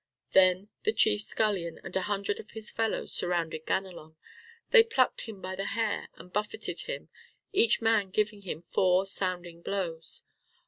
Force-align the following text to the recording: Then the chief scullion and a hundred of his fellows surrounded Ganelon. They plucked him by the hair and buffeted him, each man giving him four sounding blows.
Then 0.31 0.69
the 0.81 0.93
chief 0.93 1.21
scullion 1.21 1.79
and 1.83 1.95
a 1.95 2.01
hundred 2.01 2.39
of 2.39 2.49
his 2.49 2.71
fellows 2.71 3.13
surrounded 3.13 3.67
Ganelon. 3.67 4.15
They 4.71 4.81
plucked 4.81 5.27
him 5.29 5.43
by 5.43 5.55
the 5.55 5.65
hair 5.77 6.09
and 6.15 6.33
buffeted 6.33 6.79
him, 6.85 7.09
each 7.53 7.83
man 7.83 8.09
giving 8.09 8.41
him 8.41 8.63
four 8.63 9.05
sounding 9.05 9.61
blows. 9.61 10.23